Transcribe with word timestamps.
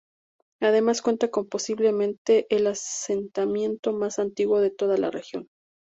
Además 0.61 1.03
cuenta 1.03 1.29
con, 1.29 1.47
posiblemente 1.47 2.47
el 2.49 2.65
asentamiento 2.65 3.93
más 3.93 4.17
antiguo 4.17 4.59
de 4.59 4.71
toda 4.71 4.97
la 4.97 5.11
región. 5.11 5.47